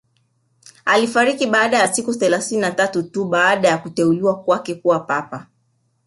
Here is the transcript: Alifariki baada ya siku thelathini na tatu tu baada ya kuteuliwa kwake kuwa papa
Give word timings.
Alifariki 0.85 1.45
baada 1.47 1.77
ya 1.79 1.93
siku 1.93 2.13
thelathini 2.13 2.61
na 2.61 2.71
tatu 2.71 3.03
tu 3.03 3.25
baada 3.25 3.67
ya 3.67 3.77
kuteuliwa 3.77 4.43
kwake 4.43 4.75
kuwa 4.75 4.99
papa 4.99 5.47